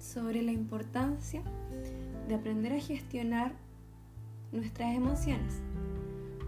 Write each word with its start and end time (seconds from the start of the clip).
sobre 0.00 0.42
la 0.42 0.50
importancia 0.50 1.42
de 2.26 2.34
aprender 2.34 2.72
a 2.72 2.80
gestionar 2.80 3.52
nuestras 4.50 4.94
emociones. 4.94 5.60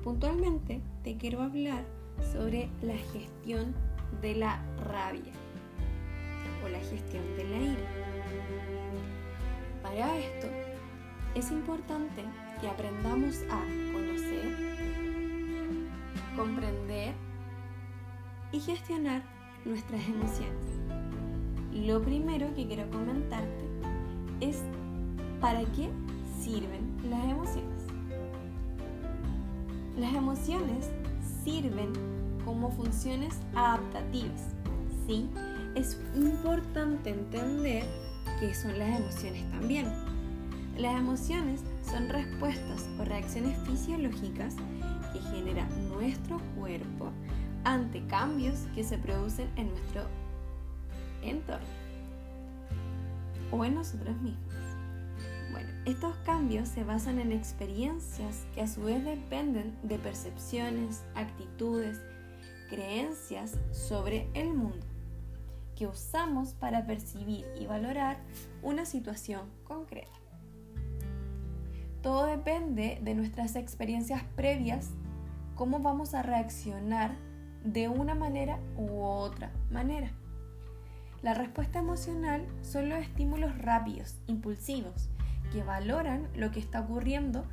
Puntualmente 0.02 0.80
te 1.04 1.16
quiero 1.16 1.42
hablar 1.42 1.84
sobre 2.32 2.68
la 2.80 2.96
gestión 2.96 3.74
de 4.20 4.34
la 4.34 4.60
rabia 4.84 5.32
o 6.64 6.68
la 6.68 6.80
gestión 6.80 7.24
de 7.36 7.44
la 7.44 7.56
ira. 7.58 7.88
Para 9.82 10.18
esto 10.18 10.48
es 11.34 11.50
importante 11.50 12.24
que 12.60 12.68
aprendamos 12.68 13.42
a 13.50 13.60
conocer, 13.92 14.56
comprender 16.36 17.14
y 18.52 18.60
gestionar 18.60 19.22
nuestras 19.64 20.00
emociones. 20.08 21.31
Lo 21.86 22.00
primero 22.00 22.46
que 22.54 22.64
quiero 22.64 22.88
comentarte 22.92 23.64
es 24.40 24.62
para 25.40 25.64
qué 25.72 25.90
sirven 26.40 26.96
las 27.10 27.24
emociones. 27.24 27.82
Las 29.98 30.14
emociones 30.14 30.90
sirven 31.42 31.92
como 32.44 32.70
funciones 32.70 33.36
adaptativas. 33.56 34.54
¿sí? 35.08 35.28
Es 35.74 35.98
importante 36.14 37.10
entender 37.10 37.84
qué 38.38 38.54
son 38.54 38.78
las 38.78 39.00
emociones 39.00 39.50
también. 39.50 39.86
Las 40.78 40.94
emociones 40.94 41.64
son 41.82 42.08
respuestas 42.08 42.88
o 43.00 43.04
reacciones 43.04 43.58
fisiológicas 43.66 44.54
que 45.12 45.18
genera 45.34 45.66
nuestro 45.92 46.40
cuerpo 46.56 47.10
ante 47.64 48.06
cambios 48.06 48.68
que 48.72 48.84
se 48.84 48.98
producen 48.98 49.50
en 49.56 49.68
nuestro 49.70 50.21
entorno 51.22 51.66
o 53.50 53.64
en 53.64 53.74
nosotros 53.74 54.16
mismos. 54.20 54.54
Bueno, 55.50 55.68
estos 55.84 56.16
cambios 56.24 56.68
se 56.68 56.84
basan 56.84 57.18
en 57.18 57.32
experiencias 57.32 58.46
que 58.54 58.62
a 58.62 58.66
su 58.66 58.82
vez 58.82 59.04
dependen 59.04 59.76
de 59.82 59.98
percepciones, 59.98 61.04
actitudes, 61.14 62.00
creencias 62.70 63.58
sobre 63.70 64.28
el 64.34 64.54
mundo 64.54 64.86
que 65.76 65.86
usamos 65.86 66.54
para 66.54 66.86
percibir 66.86 67.46
y 67.58 67.66
valorar 67.66 68.18
una 68.62 68.86
situación 68.86 69.42
concreta. 69.64 70.12
Todo 72.02 72.26
depende 72.26 72.98
de 73.02 73.14
nuestras 73.14 73.56
experiencias 73.56 74.22
previas, 74.36 74.90
cómo 75.54 75.80
vamos 75.80 76.14
a 76.14 76.22
reaccionar 76.22 77.14
de 77.64 77.88
una 77.88 78.14
manera 78.14 78.58
u 78.76 79.02
otra 79.02 79.52
manera. 79.70 80.10
La 81.22 81.34
respuesta 81.34 81.78
emocional 81.78 82.44
son 82.62 82.88
los 82.88 82.98
estímulos 82.98 83.56
rápidos, 83.58 84.16
impulsivos, 84.26 85.08
que 85.52 85.62
valoran 85.62 86.26
lo 86.34 86.50
que 86.50 86.58
está 86.58 86.80
ocurriendo 86.80 87.44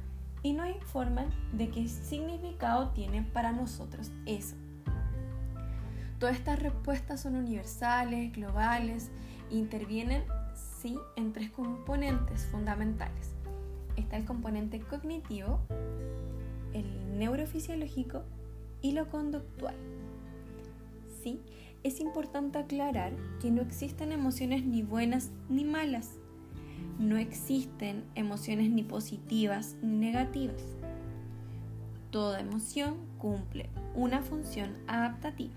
y 0.42 0.54
nos 0.54 0.70
informan 0.70 1.30
de 1.54 1.70
qué 1.70 1.88
significado 1.88 2.90
tiene 2.90 3.22
para 3.22 3.52
nosotros 3.52 4.12
eso. 4.26 4.56
Todas 6.18 6.36
estas 6.36 6.60
respuestas 6.60 7.22
son 7.22 7.36
universales, 7.36 8.34
globales, 8.34 9.12
e 9.52 9.56
intervienen, 9.56 10.24
sí, 10.82 10.98
en 11.16 11.32
tres 11.32 11.52
componentes 11.52 12.48
fundamentales. 12.48 13.34
Está 13.96 14.18
el 14.18 14.26
componente 14.26 14.80
cognitivo, 14.80 15.60
el 16.74 17.20
neurofisiológico 17.20 18.24
y 18.82 18.94
lo 18.94 19.08
conductual. 19.10 19.76
¿Sí? 21.22 21.40
Es 21.84 22.00
importante 22.02 22.58
aclarar 22.58 23.14
que 23.42 23.52
no 23.52 23.62
existen 23.62 24.12
emociones 24.12 24.66
ni 24.66 24.84
buenas 24.84 25.32
ni 25.50 25.64
malas. 25.64 26.18
No 26.98 27.18
existen 27.18 28.04
emociones 28.16 28.70
ni 28.70 28.84
positivas 28.84 29.76
ni 29.82 29.98
negativas. 29.98 30.62
Toda 32.12 32.40
emoción 32.40 32.98
cumple 33.18 33.70
una 33.96 34.22
función 34.22 34.78
adaptativa. 34.88 35.54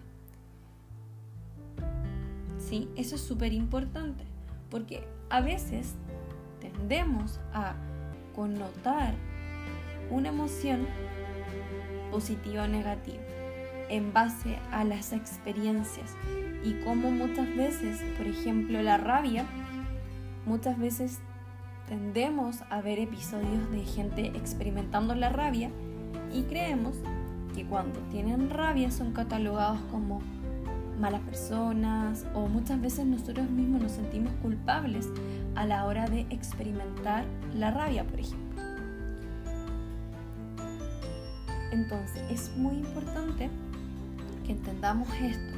Sí, 2.59 2.89
eso 2.97 3.17
es 3.17 3.21
súper 3.21 3.53
importante 3.53 4.25
porque 4.71 5.05
a 5.31 5.41
veces 5.41 5.95
tendemos 6.61 7.41
a 7.53 7.75
connotar 8.35 9.15
una 10.11 10.29
emoción 10.29 10.87
positiva 12.11 12.65
o 12.65 12.69
negativa 12.69 13.21
en 13.93 14.15
base 14.15 14.59
a 14.73 14.85
las 14.85 15.13
experiencias 15.13 16.17
y 16.65 16.73
como 16.83 17.11
muchas 17.11 17.55
veces, 17.55 18.01
por 18.17 18.27
ejemplo, 18.27 18.81
la 18.81 18.97
rabia, 18.97 19.45
muchas 20.47 20.79
veces 20.79 21.19
tendemos 21.89 22.63
a 22.71 22.81
ver 22.81 22.99
episodios 22.99 23.71
de 23.71 23.85
gente 23.85 24.29
experimentando 24.29 25.15
la 25.15 25.29
rabia 25.29 25.71
y 26.33 26.45
creemos 26.45 26.97
que 27.55 27.67
cuando 27.67 28.01
tienen 28.11 28.49
rabia 28.49 28.91
son 28.91 29.13
catalogados 29.13 29.79
como 29.91 30.23
malas 30.99 31.21
personas 31.21 32.25
o 32.33 32.47
muchas 32.47 32.81
veces 32.81 33.05
nosotros 33.05 33.51
mismos 33.51 33.83
nos 33.83 33.93
sentimos 33.93 34.33
culpables 34.41 35.11
a 35.55 35.67
la 35.67 35.85
hora 35.85 36.07
de 36.07 36.21
experimentar 36.31 37.27
la 37.55 37.71
rabia, 37.71 38.05
por 38.05 38.21
ejemplo. 38.21 38.63
Entonces 41.73 42.23
es 42.31 42.57
muy 42.57 42.77
importante 42.77 43.51
entendamos 44.53 45.09
esto. 45.21 45.55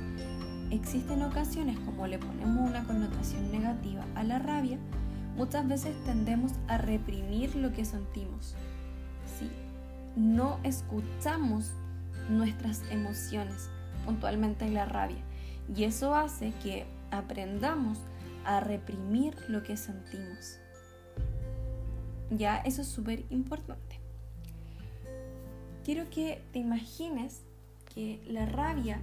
Existen 0.71 1.23
ocasiones 1.23 1.79
como 1.81 2.07
le 2.07 2.19
ponemos 2.19 2.69
una 2.69 2.85
connotación 2.85 3.53
negativa 3.53 4.05
a 4.15 4.25
la 4.25 4.39
rabia, 4.39 4.79
muchas 5.37 5.69
veces 5.69 5.95
tendemos 6.05 6.53
a 6.69 6.79
reprimir 6.79 7.55
lo 7.57 7.73
que 7.73 7.85
sentimos. 7.85 8.55
Si 9.39 9.51
no 10.17 10.59
escuchamos 10.63 11.73
nuestras 12.29 12.83
emociones, 12.91 13.69
puntualmente 14.05 14.69
la 14.71 14.87
rabia, 14.87 15.23
y 15.75 15.85
eso 15.85 16.15
hace 16.15 16.53
que 16.63 16.87
aprendamos 17.11 17.99
a 18.45 18.61
reprimir 18.61 19.37
lo 19.49 19.63
que 19.63 19.77
sentimos. 19.77 20.59
Ya, 22.31 22.59
eso 22.59 22.83
es 22.83 22.89
súper 22.89 23.25
importante. 23.31 24.01
Quiero 25.85 26.09
que 26.11 26.43
te 26.53 26.59
imagines 26.59 27.43
que 27.95 28.21
la 28.27 28.47
rabia 28.47 29.01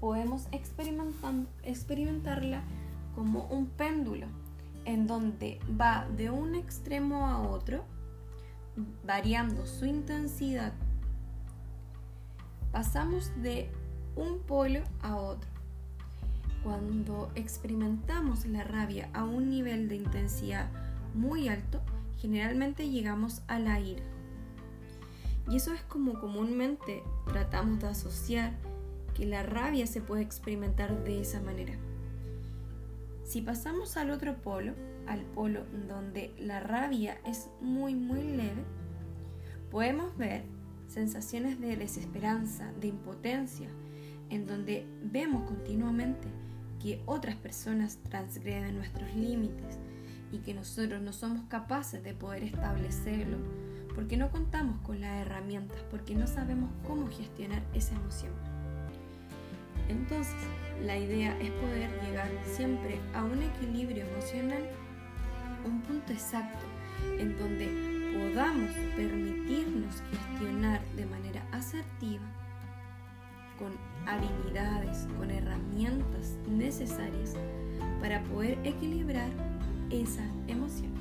podemos 0.00 0.48
experimentarla 0.52 2.62
como 3.14 3.46
un 3.46 3.66
péndulo 3.66 4.26
en 4.84 5.06
donde 5.06 5.58
va 5.80 6.06
de 6.16 6.30
un 6.30 6.54
extremo 6.54 7.26
a 7.26 7.40
otro, 7.40 7.84
variando 9.04 9.66
su 9.66 9.86
intensidad. 9.86 10.72
Pasamos 12.70 13.32
de 13.42 13.70
un 14.14 14.38
polo 14.40 14.80
a 15.02 15.16
otro. 15.16 15.48
Cuando 16.62 17.30
experimentamos 17.34 18.46
la 18.46 18.64
rabia 18.64 19.08
a 19.12 19.24
un 19.24 19.50
nivel 19.50 19.88
de 19.88 19.96
intensidad 19.96 20.68
muy 21.14 21.48
alto, 21.48 21.80
generalmente 22.18 22.90
llegamos 22.90 23.42
a 23.48 23.58
la 23.58 23.80
ira. 23.80 24.02
Y 25.48 25.56
eso 25.56 25.72
es 25.72 25.82
como 25.82 26.18
comúnmente 26.18 27.02
tratamos 27.26 27.80
de 27.80 27.88
asociar 27.88 28.52
que 29.14 29.26
la 29.26 29.42
rabia 29.42 29.86
se 29.86 30.00
puede 30.00 30.22
experimentar 30.22 31.04
de 31.04 31.20
esa 31.20 31.40
manera. 31.40 31.74
Si 33.24 33.40
pasamos 33.40 33.96
al 33.96 34.10
otro 34.10 34.40
polo, 34.42 34.74
al 35.06 35.22
polo 35.22 35.64
donde 35.88 36.34
la 36.38 36.60
rabia 36.60 37.18
es 37.24 37.48
muy 37.60 37.94
muy 37.94 38.22
leve, 38.22 38.64
podemos 39.70 40.16
ver 40.16 40.44
sensaciones 40.88 41.60
de 41.60 41.76
desesperanza, 41.76 42.72
de 42.80 42.88
impotencia, 42.88 43.68
en 44.30 44.46
donde 44.46 44.86
vemos 45.02 45.44
continuamente 45.44 46.28
que 46.80 47.02
otras 47.06 47.36
personas 47.36 47.98
transgreden 48.08 48.76
nuestros 48.76 49.14
límites 49.14 49.78
y 50.32 50.38
que 50.38 50.54
nosotros 50.54 51.00
no 51.02 51.12
somos 51.12 51.42
capaces 51.48 52.02
de 52.02 52.14
poder 52.14 52.44
establecerlo 52.44 53.38
porque 53.96 54.18
no 54.18 54.30
contamos 54.30 54.78
con 54.82 55.00
las 55.00 55.26
herramientas, 55.26 55.78
porque 55.90 56.14
no 56.14 56.26
sabemos 56.26 56.70
cómo 56.86 57.08
gestionar 57.08 57.62
esa 57.72 57.96
emoción. 57.96 58.30
Entonces, 59.88 60.36
la 60.84 60.98
idea 60.98 61.36
es 61.40 61.50
poder 61.52 61.90
llegar 62.02 62.28
siempre 62.44 63.00
a 63.14 63.24
un 63.24 63.42
equilibrio 63.42 64.04
emocional, 64.04 64.62
un 65.64 65.80
punto 65.80 66.12
exacto 66.12 66.66
en 67.18 67.38
donde 67.38 67.66
podamos 68.12 68.70
permitirnos 68.94 70.02
gestionar 70.10 70.82
de 70.94 71.06
manera 71.06 71.42
asertiva, 71.52 72.24
con 73.58 73.72
habilidades, 74.06 75.08
con 75.18 75.30
herramientas 75.30 76.36
necesarias 76.46 77.34
para 78.00 78.22
poder 78.24 78.58
equilibrar 78.62 79.30
esa 79.90 80.24
emoción. 80.48 80.92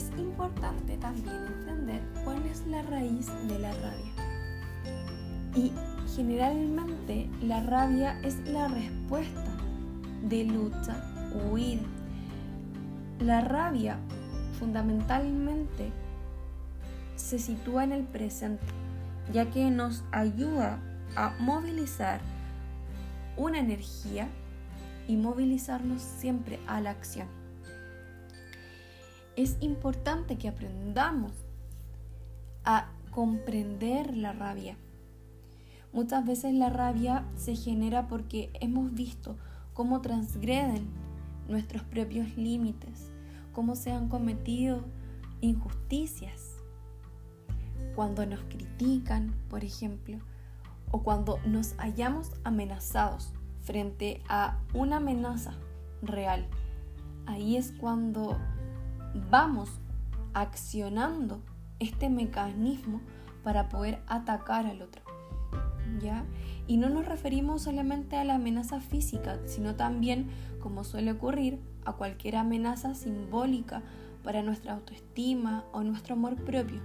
Es 0.00 0.18
importante 0.18 0.96
también 0.96 1.46
entender 1.46 2.00
cuál 2.24 2.44
es 2.46 2.66
la 2.66 2.82
raíz 2.82 3.26
de 3.48 3.58
la 3.58 3.70
rabia. 3.72 4.12
Y 5.54 5.72
generalmente 6.16 7.28
la 7.42 7.60
rabia 7.60 8.18
es 8.22 8.38
la 8.48 8.68
respuesta 8.68 9.56
de 10.22 10.44
lucha 10.44 11.04
o 11.34 11.52
huida. 11.52 11.82
La 13.18 13.42
rabia 13.42 13.98
fundamentalmente 14.58 15.92
se 17.16 17.38
sitúa 17.38 17.84
en 17.84 17.92
el 17.92 18.04
presente, 18.04 18.64
ya 19.32 19.50
que 19.50 19.70
nos 19.70 20.02
ayuda 20.12 20.78
a 21.14 21.34
movilizar 21.40 22.20
una 23.36 23.58
energía 23.58 24.28
y 25.06 25.16
movilizarnos 25.16 26.00
siempre 26.00 26.58
a 26.66 26.80
la 26.80 26.90
acción. 26.90 27.39
Es 29.40 29.56
importante 29.60 30.36
que 30.36 30.48
aprendamos 30.48 31.32
a 32.62 32.90
comprender 33.10 34.14
la 34.14 34.34
rabia. 34.34 34.76
Muchas 35.94 36.26
veces 36.26 36.52
la 36.52 36.68
rabia 36.68 37.24
se 37.36 37.56
genera 37.56 38.06
porque 38.06 38.50
hemos 38.60 38.92
visto 38.92 39.38
cómo 39.72 40.02
transgreden 40.02 40.90
nuestros 41.48 41.82
propios 41.84 42.36
límites, 42.36 43.10
cómo 43.54 43.76
se 43.76 43.92
han 43.92 44.10
cometido 44.10 44.84
injusticias. 45.40 46.56
Cuando 47.96 48.26
nos 48.26 48.40
critican, 48.40 49.34
por 49.48 49.64
ejemplo, 49.64 50.18
o 50.90 51.02
cuando 51.02 51.38
nos 51.46 51.72
hallamos 51.78 52.32
amenazados 52.44 53.32
frente 53.62 54.20
a 54.28 54.58
una 54.74 54.98
amenaza 54.98 55.54
real. 56.02 56.46
Ahí 57.24 57.56
es 57.56 57.72
cuando 57.80 58.36
vamos 59.14 59.70
accionando 60.34 61.42
este 61.78 62.10
mecanismo 62.10 63.00
para 63.42 63.68
poder 63.68 64.00
atacar 64.06 64.66
al 64.66 64.82
otro. 64.82 65.02
¿Ya? 66.00 66.24
Y 66.66 66.76
no 66.76 66.88
nos 66.88 67.06
referimos 67.06 67.62
solamente 67.62 68.16
a 68.16 68.24
la 68.24 68.36
amenaza 68.36 68.80
física, 68.80 69.38
sino 69.46 69.74
también, 69.74 70.28
como 70.60 70.84
suele 70.84 71.12
ocurrir, 71.12 71.58
a 71.84 71.94
cualquier 71.94 72.36
amenaza 72.36 72.94
simbólica 72.94 73.82
para 74.22 74.42
nuestra 74.42 74.74
autoestima 74.74 75.64
o 75.72 75.82
nuestro 75.82 76.14
amor 76.14 76.36
propio, 76.36 76.80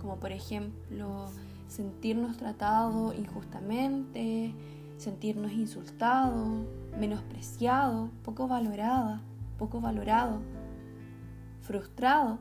como 0.00 0.16
por 0.16 0.32
ejemplo 0.32 1.26
sentirnos 1.68 2.36
tratados 2.36 3.14
injustamente, 3.18 4.54
sentirnos 4.96 5.52
insultados, 5.52 6.64
menospreciados, 6.98 8.10
poco 8.24 8.48
valorada, 8.48 9.20
poco 9.58 9.80
valorado, 9.80 10.40
frustrado 11.66 12.38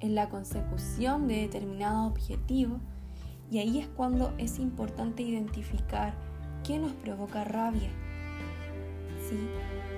en 0.00 0.14
la 0.14 0.28
consecución 0.28 1.28
de 1.28 1.42
determinado 1.42 2.06
objetivo 2.06 2.80
y 3.50 3.58
ahí 3.58 3.78
es 3.78 3.86
cuando 3.88 4.32
es 4.38 4.58
importante 4.58 5.22
identificar 5.22 6.14
qué 6.64 6.78
nos 6.78 6.92
provoca 6.92 7.44
rabia. 7.44 7.90
¿Sí? 9.28 9.48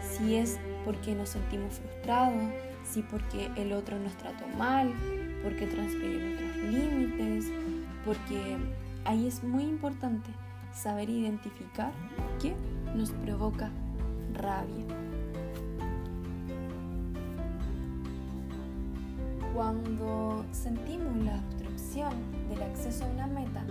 Si 0.00 0.34
es 0.34 0.58
porque 0.84 1.14
nos 1.14 1.30
sentimos 1.30 1.74
frustrados, 1.74 2.52
si 2.84 3.02
porque 3.02 3.50
el 3.56 3.72
otro 3.72 3.98
nos 3.98 4.12
trató 4.16 4.46
mal, 4.58 4.92
porque 5.42 5.66
transgredió 5.66 6.20
nuestros 6.20 6.56
límites, 6.56 7.52
porque 8.04 8.56
ahí 9.04 9.26
es 9.26 9.42
muy 9.44 9.62
importante 9.62 10.30
saber 10.72 11.08
identificar 11.08 11.92
qué 12.40 12.54
nos 12.94 13.12
provoca 13.12 13.70
rabia. 14.32 15.03
Cuando 19.54 20.44
sentimos 20.50 21.16
la 21.18 21.36
obstrucción 21.36 22.12
del 22.48 22.60
acceso 22.60 23.04
a 23.04 23.06
una 23.06 23.28
meta, 23.28 23.62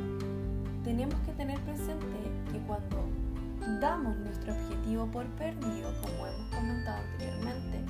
tenemos 0.81 1.13
que 1.25 1.33
tener 1.33 1.59
presente 1.59 2.05
que 2.49 2.57
cuando 2.59 3.03
damos 3.81 4.15
nuestro 4.19 4.53
objetivo 4.53 5.07
por 5.07 5.25
perdido, 5.31 5.93
como 6.01 6.25
hemos 6.25 6.55
comentado 6.55 7.03
anteriormente, 7.11 7.83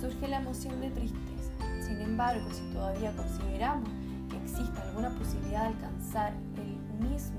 surge 0.00 0.26
la 0.26 0.38
emoción 0.38 0.80
de 0.80 0.90
tristeza. 0.90 1.52
Sin 1.80 2.00
embargo, 2.00 2.48
si 2.52 2.62
todavía 2.72 3.14
consideramos 3.14 3.88
que 4.28 4.36
existe 4.38 4.80
alguna 4.80 5.10
posibilidad 5.10 5.68
de 5.68 5.74
alcanzar 5.76 6.32
el 6.56 7.08
mismo, 7.08 7.38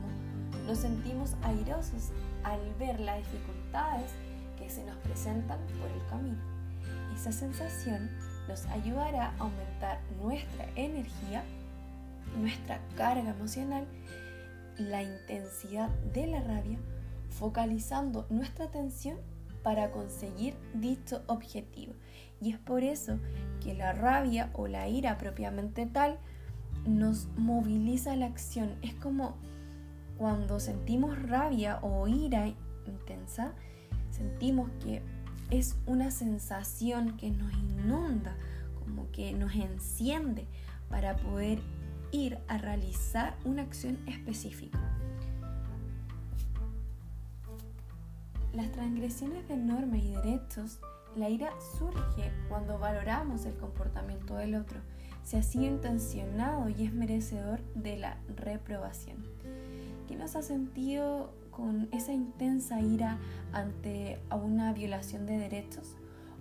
nos 0.68 0.78
sentimos 0.78 1.36
airosos 1.44 2.12
al 2.46 2.62
ver 2.80 2.98
las 3.02 3.18
dificultades 3.18 4.10
que 4.58 4.70
se 4.70 4.86
nos 4.86 4.96
presentan 5.00 5.60
por 5.82 5.92
el 5.92 6.06
camino. 6.10 6.40
Esa 7.14 7.34
sensación 7.34 8.10
nos 8.48 8.66
ayudará 8.68 9.30
a 9.30 9.38
aumentar 9.38 10.00
nuestra 10.22 10.68
energía, 10.76 11.44
nuestra 12.38 12.80
carga 12.96 13.30
emocional, 13.30 13.86
la 14.78 15.04
intensidad 15.04 15.90
de 16.14 16.28
la 16.28 16.42
rabia, 16.42 16.80
focalizando 17.30 18.26
nuestra 18.30 18.66
atención 18.66 19.18
para 19.64 19.92
conseguir 19.92 20.56
dicho 20.74 21.22
objetivo. 21.28 21.94
Y 22.42 22.52
es 22.52 22.58
por 22.58 22.84
eso 22.84 23.20
que 23.64 23.74
la 23.74 23.94
rabia 23.94 24.50
o 24.54 24.68
la 24.68 24.88
ira 24.88 25.18
propiamente 25.18 25.86
tal 25.86 26.18
nos 26.86 27.28
moviliza 27.38 28.16
la 28.16 28.26
acción. 28.26 28.76
Es 28.82 28.94
como 28.96 29.36
cuando 30.18 30.60
sentimos 30.60 31.22
rabia 31.24 31.80
o 31.82 32.08
ira 32.08 32.48
intensa, 32.86 33.54
sentimos 34.10 34.70
que 34.84 35.02
es 35.52 35.76
una 35.86 36.12
sensación 36.12 37.18
que 37.18 37.30
nos 37.30 37.54
inunda, 37.54 38.36
como 38.80 39.12
que 39.12 39.34
nos 39.34 39.54
enciende 39.54 40.48
para 40.90 41.18
poder 41.18 41.60
ir 42.12 42.40
a 42.48 42.58
realizar 42.58 43.36
una 43.44 43.62
acción 43.62 44.00
específica. 44.08 44.80
Las 48.54 48.72
transgresiones 48.72 49.48
de 49.48 49.58
normas 49.58 50.00
y 50.00 50.14
derechos, 50.14 50.80
la 51.16 51.30
ira 51.30 51.52
surge 51.78 52.32
cuando 52.50 52.80
valoramos 52.80 53.46
el 53.46 53.56
comportamiento 53.56 54.36
del 54.36 54.56
otro, 54.56 54.80
si 55.24 55.38
ha 55.38 55.44
sido 55.44 55.66
intencionado 55.66 56.70
y 56.70 56.86
es 56.86 56.94
merecedor 56.94 57.62
de 57.76 57.98
la 57.98 58.18
reprobación. 58.38 59.18
¿Quién 60.08 60.20
nos 60.20 60.36
ha 60.36 60.42
sentido 60.42 61.34
con 61.52 61.90
esa 61.92 62.14
intensa 62.14 62.82
ira 62.82 63.18
ante 63.54 64.20
una 64.32 64.74
violación 64.74 65.26
de 65.26 65.38
derechos 65.38 65.98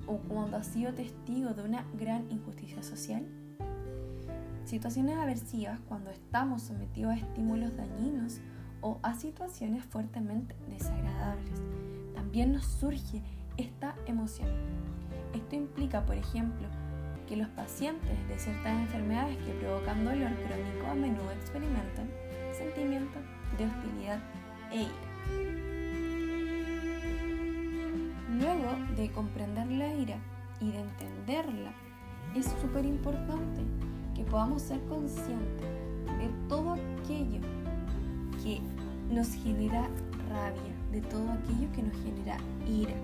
o 0.07 0.19
cuando 0.19 0.57
ha 0.57 0.63
sido 0.63 0.95
testigo 0.95 1.51
de 1.51 1.63
una 1.63 1.85
gran 1.99 2.31
injusticia 2.31 2.83
social? 2.83 3.27
Situaciones 4.65 5.17
aversivas 5.17 5.81
cuando 5.89 6.11
estamos 6.11 6.63
sometidos 6.63 7.13
a 7.13 7.17
estímulos 7.17 7.77
dañinos 7.77 8.41
o 8.81 8.99
a 9.03 9.15
situaciones 9.15 9.85
fuertemente 9.85 10.55
desagradables. 10.69 11.61
También 12.15 12.53
nos 12.53 12.65
surge 12.65 13.23
esta 13.57 13.95
emoción. 14.07 14.49
Esto 15.35 15.57
implica, 15.57 16.07
por 16.07 16.17
ejemplo, 16.17 16.69
que 17.29 17.37
los 17.37 17.49
pacientes 17.49 18.29
de 18.29 18.39
ciertas 18.39 18.81
enfermedades 18.81 19.37
que 19.39 19.53
provocan 19.55 20.05
dolor 20.05 20.31
crónico 20.35 20.87
a 20.89 20.95
menudo 20.95 21.31
experimentan 21.33 22.09
sentimientos 22.53 23.23
de 23.57 23.67
hostilidad 23.67 24.21
ira. 24.73 25.11
Luego 28.39 28.95
de 28.97 29.11
comprender 29.11 29.67
la 29.71 29.95
ira 29.95 30.17
y 30.61 30.71
de 30.71 30.81
entenderla, 30.81 31.73
es 32.35 32.47
súper 32.61 32.85
importante 32.85 33.63
que 34.15 34.25
podamos 34.25 34.63
ser 34.63 34.81
conscientes 34.89 35.67
de 36.19 36.29
todo 36.49 36.75
aquello 36.75 37.41
que 38.43 38.61
nos 39.11 39.33
genera 39.35 39.89
rabia, 40.29 40.75
de 40.93 41.01
todo 41.03 41.31
aquello 41.33 41.71
que 41.73 41.83
nos 41.83 41.97
genera 42.03 42.37
ira. 42.67 42.95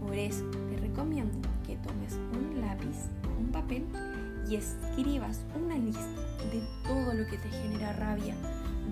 Por 0.00 0.14
eso 0.14 0.44
te 0.70 0.76
recomiendo 0.78 1.48
que 1.66 1.76
tomes 1.76 2.18
un 2.32 2.60
lápiz, 2.60 3.08
un 3.38 3.48
papel 3.48 3.84
y 4.48 4.56
escribas 4.56 5.44
una 5.54 5.76
lista 5.76 6.20
de 6.52 6.62
todo 6.86 7.14
lo 7.14 7.26
que 7.26 7.38
te 7.38 7.48
genera 7.48 7.92
rabia, 7.94 8.34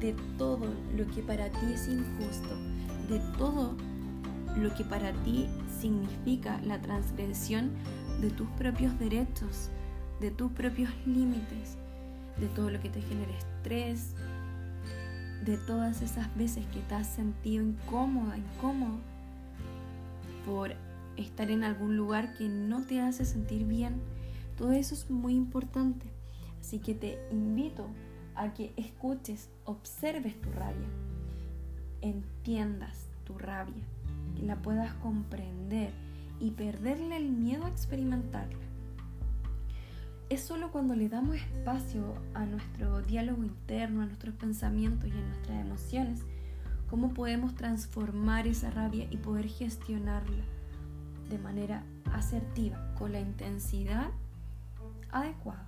de 0.01 0.15
todo 0.39 0.69
lo 0.97 1.07
que 1.09 1.23
para 1.23 1.49
ti 1.51 1.73
es 1.73 1.89
injusto, 1.89 2.57
de 3.09 3.21
todo 3.39 3.77
lo 4.57 4.75
que 4.75 4.85
para 4.85 5.13
ti 5.25 5.49
significa 5.81 6.61
la 6.63 6.81
transgresión 6.81 7.71
de 8.21 8.31
tus 8.31 8.49
propios 8.51 8.99
derechos, 8.99 9.71
de 10.21 10.31
tus 10.31 10.53
propios 10.53 10.91
límites, 11.07 11.77
de 12.39 12.47
todo 12.49 12.71
lo 12.71 12.81
que 12.81 12.89
te 12.89 13.03
genera 13.03 13.33
estrés, 13.33 14.15
de 15.45 15.57
todas 15.59 16.03
esas 16.03 16.35
veces 16.37 16.65
que 16.67 16.81
te 16.81 16.95
has 16.95 17.09
sentido 17.09 17.65
incómoda, 17.65 18.37
incómodo 18.39 18.99
por 20.47 20.75
estar 21.17 21.51
en 21.51 21.65
algún 21.65 21.97
lugar 21.97 22.35
que 22.35 22.49
no 22.49 22.85
te 22.85 23.01
hace 23.01 23.25
sentir 23.25 23.67
bien. 23.67 24.01
Todo 24.57 24.73
eso 24.73 24.95
es 24.95 25.11
muy 25.11 25.35
importante. 25.35 26.07
Así 26.61 26.79
que 26.79 26.95
te 26.95 27.19
invito 27.31 27.87
a 28.35 28.55
que 28.55 28.73
escuches, 28.77 29.49
observes 29.65 30.41
tu 30.41 30.51
rabia, 30.51 30.89
entiendas 32.01 33.07
tu 33.25 33.39
rabia, 33.39 33.85
la 34.41 34.57
puedas 34.57 34.93
comprender 34.95 35.91
y 36.41 36.51
perderle 36.51 37.17
el 37.17 37.31
miedo 37.31 37.65
a 37.67 37.69
experimentarla. 37.69 38.59
Es 40.29 40.41
solo 40.41 40.73
cuando 40.73 40.97
le 40.97 41.09
damos 41.09 41.37
espacio 41.37 42.15
a 42.35 42.47
nuestro 42.47 43.03
diálogo 43.03 43.45
interno, 43.45 44.03
a 44.03 44.07
nuestros 44.07 44.35
pensamientos 44.35 45.09
y 45.09 45.13
a 45.13 45.21
nuestras 45.21 45.61
emociones, 45.61 46.21
cómo 46.89 47.13
podemos 47.15 47.55
transformar 47.55 48.47
esa 48.47 48.71
rabia 48.71 49.07
y 49.11 49.19
poder 49.19 49.47
gestionarla 49.47 50.45
de 51.29 51.39
manera 51.39 51.85
asertiva, 52.13 52.95
con 52.99 53.13
la 53.13 53.21
intensidad 53.21 54.11
adecuada. 55.11 55.65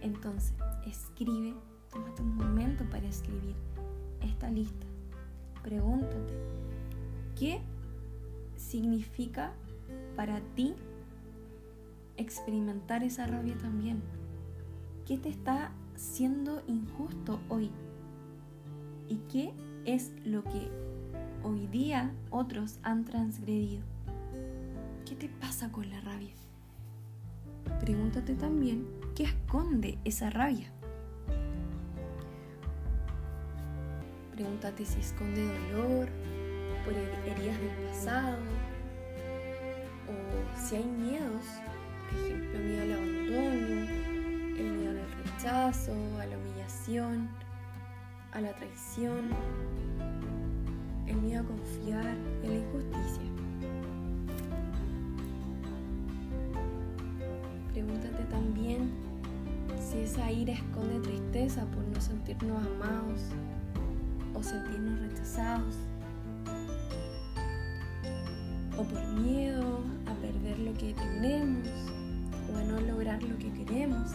Entonces, 0.00 0.54
escribe, 0.86 1.54
tómate 1.94 2.22
un 2.22 2.36
momento 2.36 2.84
para 2.90 3.06
escribir 3.06 3.54
esta 4.20 4.50
lista. 4.50 4.86
Pregúntate, 5.62 6.34
¿qué 7.38 7.60
significa 8.56 9.52
para 10.16 10.40
ti 10.54 10.74
experimentar 12.16 13.02
esa 13.02 13.26
rabia 13.26 13.56
también? 13.58 14.02
¿Qué 15.06 15.16
te 15.18 15.28
está 15.28 15.70
siendo 15.96 16.62
injusto 16.66 17.40
hoy? 17.48 17.70
¿Y 19.08 19.16
qué 19.30 19.52
es 19.84 20.12
lo 20.24 20.42
que 20.44 20.70
hoy 21.42 21.66
día 21.68 22.12
otros 22.30 22.78
han 22.82 23.04
transgredido? 23.04 23.82
¿Qué 25.06 25.14
te 25.14 25.28
pasa 25.28 25.70
con 25.70 25.88
la 25.90 26.00
rabia? 26.00 26.32
Pregúntate 27.80 28.34
también 28.34 28.86
qué 29.14 29.24
esconde 29.24 29.98
esa 30.04 30.30
rabia. 30.30 30.72
Pregúntate 34.34 34.84
si 34.84 34.98
esconde 34.98 35.46
dolor 35.46 36.08
por 36.84 36.92
heridas 36.92 37.56
del 37.56 37.70
pasado 37.86 38.38
o 40.08 40.58
si 40.58 40.74
hay 40.74 40.84
miedos, 40.84 41.44
por 42.10 42.18
ejemplo, 42.18 42.58
miedo 42.58 42.82
al 42.82 42.92
abandono, 42.94 43.90
el 44.58 44.72
miedo 44.72 44.90
al 44.90 45.24
rechazo, 45.24 45.92
a 46.20 46.26
la 46.26 46.36
humillación, 46.36 47.28
a 48.32 48.40
la 48.40 48.52
traición, 48.54 49.30
el 51.06 51.16
miedo 51.18 51.42
a 51.42 51.46
confiar 51.46 52.04
a 52.04 52.46
la 52.48 52.54
injusticia. 52.54 53.22
Pregúntate 57.72 58.24
también 58.24 58.90
si 59.78 60.00
esa 60.00 60.28
ira 60.32 60.54
esconde 60.54 60.98
tristeza 60.98 61.64
por 61.66 61.84
no 61.84 62.00
sentirnos 62.00 62.66
amados 62.66 63.20
o 64.34 64.42
sentirnos 64.42 64.98
rechazados 65.00 65.74
o 68.76 68.82
por 68.82 69.06
miedo 69.20 69.84
a 70.06 70.14
perder 70.14 70.58
lo 70.58 70.74
que 70.74 70.94
tenemos 70.94 71.68
o 72.52 72.56
a 72.56 72.62
no 72.64 72.80
lograr 72.80 73.22
lo 73.22 73.38
que 73.38 73.52
queremos. 73.52 74.10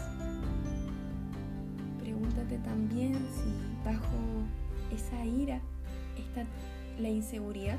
Pregúntate 1.99 2.57
también 2.59 3.13
si 3.13 3.85
bajo 3.85 4.17
esa 4.91 5.25
ira 5.25 5.61
está 6.17 6.43
la 6.99 7.09
inseguridad 7.09 7.77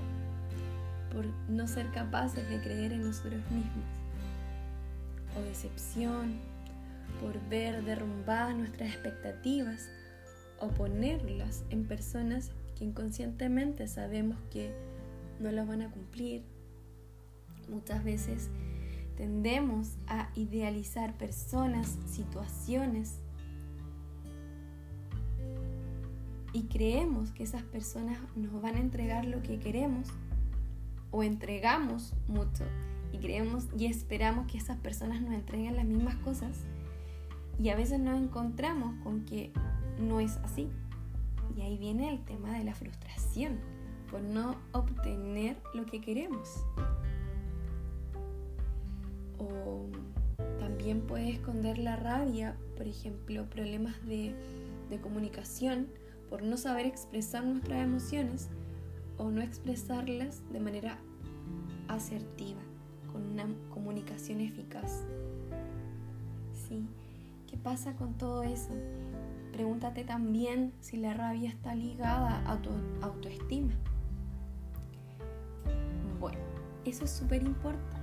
por 1.13 1.27
no 1.49 1.67
ser 1.67 1.91
capaces 1.91 2.49
de 2.49 2.61
creer 2.61 2.93
en 2.93 3.05
nosotros 3.05 3.43
mismos 3.51 3.85
o 5.37 5.43
decepción 5.43 6.39
por 7.21 7.39
ver 7.49 7.85
derrumbadas 7.85 8.57
nuestras 8.57 8.91
expectativas 8.91 9.89
o 10.61 10.69
ponerlas 10.69 11.65
en 11.71 11.85
personas 11.85 12.51
que 12.77 12.85
inconscientemente 12.85 13.89
sabemos 13.89 14.39
que 14.51 14.73
no 15.39 15.51
las 15.51 15.67
van 15.67 15.83
a 15.83 15.91
cumplir. 15.91 16.43
Muchas 17.69 18.05
veces 18.05 18.49
tendemos 19.17 19.97
a 20.07 20.31
idealizar 20.35 21.17
personas, 21.17 21.99
situaciones 22.07 23.19
y 26.53 26.65
creemos 26.65 27.31
que 27.31 27.45
esas 27.45 27.63
personas 27.63 28.19
nos 28.35 28.61
van 28.61 28.77
a 28.77 28.81
entregar 28.81 29.25
lo 29.25 29.43
que 29.43 29.59
queremos 29.59 30.09
o 31.11 31.23
entregamos 31.23 32.15
mucho 32.29 32.65
y 33.13 33.19
creemos 33.19 33.67
y 33.77 33.87
esperamos 33.87 34.51
que 34.51 34.59
esas 34.59 34.79
personas 34.79 35.21
nos 35.23 35.35
entreguen 35.35 35.77
las 35.77 35.85
mismas 35.85 36.17
cosas 36.17 36.65
y 37.59 37.69
a 37.69 37.77
veces 37.77 38.01
nos 38.01 38.21
encontramos 38.21 38.95
con 39.03 39.25
que 39.25 39.53
no 40.01 40.21
es 40.21 40.37
así. 40.39 40.69
Y 41.57 41.63
ahí 41.63 41.77
viene 41.79 42.11
el 42.11 42.25
tema 42.25 42.57
de 42.57 42.65
la 42.65 42.75
frustración 42.75 43.59
por 44.11 44.23
no 44.23 44.57
obtener 44.73 45.57
lo 45.75 45.87
que 45.87 46.01
queremos. 46.01 46.65
O 49.39 49.87
también 50.59 51.03
puede 51.03 51.31
esconder 51.31 51.79
la 51.79 51.97
rabia, 51.97 52.57
por 52.77 52.87
ejemplo, 52.87 53.49
problemas 53.49 54.05
de, 54.07 54.35
de 54.91 55.01
comunicación 55.01 55.89
por 56.29 56.43
no 56.43 56.57
saber 56.57 56.87
expresar 56.87 57.45
nuestras 57.45 57.83
emociones 57.83 58.49
o 59.19 59.31
no 59.31 59.43
expresarlas 59.43 60.43
de 60.53 60.61
manera 60.61 60.99
asertiva, 61.89 62.61
con 63.13 63.23
una 63.23 63.47
comunicación 63.71 64.41
eficaz. 64.41 65.05
¿Sí? 66.69 66.87
¿Qué 67.49 67.57
pasa 67.57 67.95
con 67.97 68.15
todo 68.15 68.45
eso? 68.45 68.71
Pregúntate 69.61 70.05
también 70.05 70.73
si 70.81 70.97
la 70.97 71.13
rabia 71.13 71.51
está 71.51 71.75
ligada 71.75 72.43
a 72.51 72.57
tu 72.63 72.71
autoestima. 73.03 73.75
Bueno, 76.19 76.39
eso 76.87 77.05
es 77.05 77.11
súper 77.11 77.43
importante. 77.43 77.99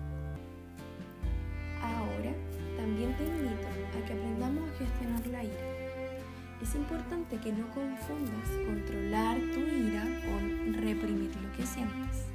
Ahora, 1.82 2.32
también 2.78 3.18
te 3.18 3.26
invito 3.26 3.68
a 3.68 4.06
que 4.06 4.14
aprendamos 4.14 4.70
a 4.70 4.74
gestionar 4.76 5.26
la 5.26 5.44
ira. 5.46 6.62
Es 6.62 6.76
importante 6.76 7.38
que 7.38 7.52
no 7.52 7.68
confundas 7.72 8.50
controlar 8.68 9.40
tu 9.52 9.60
ira 9.60 10.04
con 10.28 10.74
reprimir 10.76 11.36
lo 11.38 11.52
que 11.58 11.66
sientes. 11.66 12.28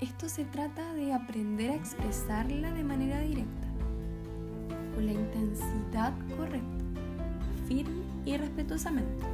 Esto 0.00 0.28
se 0.28 0.44
trata 0.44 0.94
de 0.94 1.12
aprender 1.12 1.72
a 1.72 1.74
expresarla 1.74 2.72
de 2.72 2.84
manera 2.84 3.18
directa, 3.18 3.66
con 4.94 5.06
la 5.06 5.12
intensidad 5.12 6.14
correcta 6.36 6.79
firme 7.70 8.02
y 8.24 8.36
respetuosamente. 8.36 9.24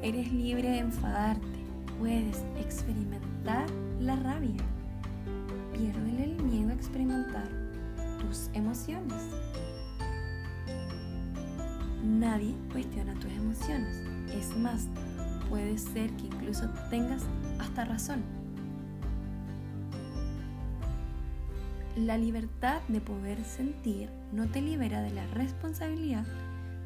Eres 0.00 0.32
libre 0.32 0.70
de 0.70 0.78
enfadarte, 0.78 1.58
puedes 1.98 2.44
experimentar 2.56 3.66
la 3.98 4.14
rabia. 4.14 4.62
Piérdele 5.72 6.24
el 6.24 6.42
miedo 6.44 6.70
a 6.70 6.74
experimentar 6.74 7.48
tus 8.20 8.50
emociones. 8.54 9.20
Nadie 12.04 12.54
cuestiona 12.70 13.14
tus 13.14 13.32
emociones. 13.32 13.96
Es 14.32 14.56
más, 14.56 14.86
puede 15.48 15.76
ser 15.76 16.12
que 16.12 16.26
incluso 16.26 16.70
tengas 16.88 17.24
hasta 17.58 17.84
razón. 17.84 18.22
La 21.96 22.16
libertad 22.16 22.80
de 22.86 23.00
poder 23.00 23.42
sentir 23.44 24.08
no 24.30 24.46
te 24.46 24.62
libera 24.62 25.02
de 25.02 25.10
la 25.10 25.26
responsabilidad 25.28 26.26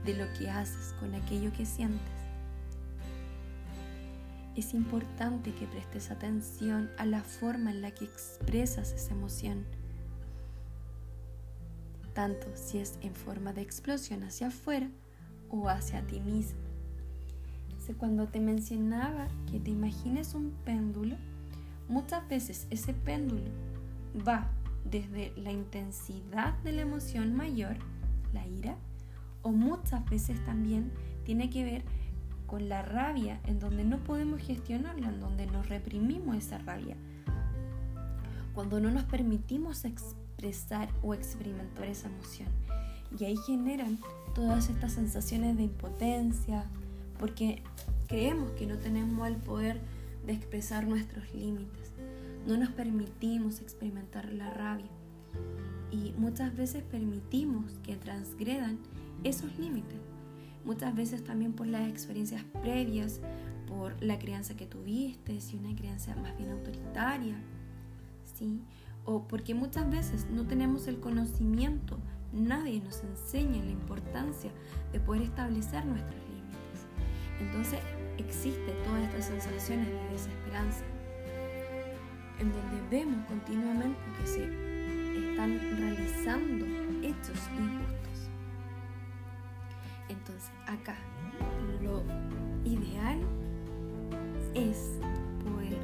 de 0.04 0.14
lo 0.14 0.32
que 0.34 0.50
haces 0.50 0.94
con 0.98 1.14
aquello 1.14 1.52
que 1.52 1.66
sientes. 1.66 2.00
Es 4.56 4.74
importante 4.74 5.54
que 5.54 5.66
prestes 5.66 6.10
atención 6.10 6.90
a 6.98 7.06
la 7.06 7.22
forma 7.22 7.70
en 7.70 7.82
la 7.82 7.92
que 7.92 8.04
expresas 8.04 8.92
esa 8.92 9.14
emoción, 9.14 9.64
tanto 12.14 12.46
si 12.54 12.78
es 12.78 12.98
en 13.02 13.14
forma 13.14 13.52
de 13.52 13.62
explosión 13.62 14.24
hacia 14.24 14.48
afuera 14.48 14.90
o 15.48 15.68
hacia 15.68 16.06
ti 16.06 16.20
mismo. 16.20 16.70
Cuando 17.98 18.28
te 18.28 18.40
mencionaba 18.40 19.28
que 19.50 19.58
te 19.58 19.70
imagines 19.70 20.34
un 20.34 20.52
péndulo, 20.64 21.16
muchas 21.88 22.26
veces 22.28 22.66
ese 22.70 22.94
péndulo 22.94 23.50
va 24.26 24.48
desde 24.84 25.32
la 25.36 25.50
intensidad 25.50 26.54
de 26.58 26.72
la 26.72 26.82
emoción 26.82 27.34
mayor, 27.34 27.76
la 28.32 28.46
ira, 28.46 28.76
o 29.42 29.50
muchas 29.50 30.08
veces 30.08 30.42
también 30.44 30.90
tiene 31.24 31.50
que 31.50 31.64
ver 31.64 31.84
con 32.46 32.68
la 32.68 32.82
rabia, 32.82 33.40
en 33.44 33.60
donde 33.60 33.84
no 33.84 33.98
podemos 33.98 34.40
gestionarla, 34.40 35.08
en 35.08 35.20
donde 35.20 35.46
nos 35.46 35.68
reprimimos 35.68 36.36
esa 36.36 36.58
rabia. 36.58 36.96
Cuando 38.54 38.80
no 38.80 38.90
nos 38.90 39.04
permitimos 39.04 39.84
expresar 39.84 40.88
o 41.02 41.14
experimentar 41.14 41.86
esa 41.86 42.08
emoción. 42.08 42.48
Y 43.18 43.24
ahí 43.24 43.36
generan 43.36 43.98
todas 44.34 44.68
estas 44.68 44.92
sensaciones 44.92 45.56
de 45.56 45.64
impotencia, 45.64 46.64
porque 47.18 47.62
creemos 48.08 48.50
que 48.52 48.66
no 48.66 48.78
tenemos 48.78 49.28
el 49.28 49.36
poder 49.36 49.80
de 50.26 50.32
expresar 50.32 50.88
nuestros 50.88 51.32
límites. 51.32 51.92
No 52.46 52.56
nos 52.56 52.70
permitimos 52.70 53.60
experimentar 53.60 54.32
la 54.32 54.50
rabia. 54.50 54.90
Y 55.92 56.14
muchas 56.18 56.56
veces 56.56 56.82
permitimos 56.82 57.78
que 57.84 57.96
transgredan 57.96 58.78
esos 59.24 59.58
límites. 59.58 59.98
Muchas 60.64 60.94
veces 60.94 61.24
también 61.24 61.52
por 61.52 61.66
las 61.66 61.88
experiencias 61.88 62.44
previas, 62.62 63.20
por 63.66 64.02
la 64.02 64.18
crianza 64.18 64.56
que 64.56 64.66
tuviste, 64.66 65.40
si 65.40 65.56
una 65.56 65.74
crianza 65.74 66.14
más 66.16 66.36
bien 66.36 66.50
autoritaria, 66.50 67.36
¿sí? 68.36 68.60
O 69.04 69.26
porque 69.26 69.54
muchas 69.54 69.90
veces 69.90 70.26
no 70.30 70.46
tenemos 70.46 70.86
el 70.86 71.00
conocimiento, 71.00 71.98
nadie 72.32 72.80
nos 72.80 73.02
enseña 73.02 73.64
la 73.64 73.70
importancia 73.70 74.50
de 74.92 75.00
poder 75.00 75.22
establecer 75.22 75.86
nuestros 75.86 76.20
límites. 76.28 76.86
Entonces, 77.40 77.80
existe 78.18 78.72
todas 78.84 79.02
estas 79.04 79.26
sensaciones 79.26 79.86
de 79.86 80.08
desesperanza, 80.10 80.84
en 82.38 82.52
donde 82.52 82.88
vemos 82.90 83.24
continuamente 83.26 83.98
que 84.18 84.26
se 84.26 84.44
están 85.30 85.58
realizando 85.78 86.66
hechos 87.02 87.38
injustos. 87.58 87.99
Entonces, 90.10 90.50
acá 90.66 90.96
lo 91.82 92.02
ideal 92.68 93.20
es 94.54 94.98
poder 95.44 95.78